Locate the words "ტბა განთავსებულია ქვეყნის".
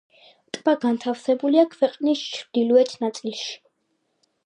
0.55-2.25